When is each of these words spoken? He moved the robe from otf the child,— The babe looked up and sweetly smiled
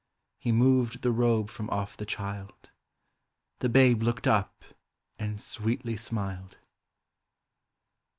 He 0.39 0.51
moved 0.51 1.03
the 1.03 1.11
robe 1.11 1.51
from 1.51 1.67
otf 1.67 1.95
the 1.95 2.07
child,— 2.07 2.71
The 3.59 3.69
babe 3.69 4.01
looked 4.01 4.25
up 4.25 4.63
and 5.19 5.39
sweetly 5.39 5.95
smiled 5.95 6.57